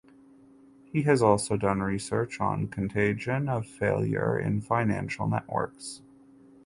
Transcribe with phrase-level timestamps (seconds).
[0.91, 6.01] He has also done research on contagion of failure in financial networks.